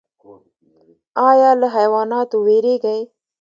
ایا 1.29 1.51
له 1.61 1.67
حیواناتو 1.75 2.37
ویریږئ؟ 2.45 3.01